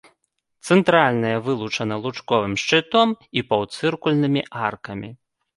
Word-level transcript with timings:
Цэнтральная 0.69 1.37
вылучана 1.49 1.95
лучковым 2.05 2.53
шчытом 2.63 3.09
і 3.41 3.47
паўцыркульнымі 3.53 4.41
аркамі. 4.73 5.09